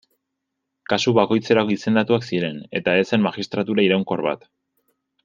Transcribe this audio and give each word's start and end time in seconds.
Kasu 0.93 1.11
bakoitzerako 1.17 1.75
izendatuak 1.75 2.25
ziren, 2.29 2.57
eta 2.81 2.97
ez 3.03 3.07
zen 3.13 3.25
magistratura 3.29 3.87
iraunkor 3.89 4.25
bat. 4.31 4.49